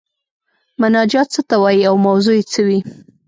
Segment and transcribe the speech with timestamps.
[0.81, 2.79] مناجات څه ته وايي او موضوع یې څه وي؟